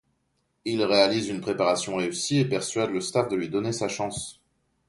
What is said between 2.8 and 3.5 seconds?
le staff de lui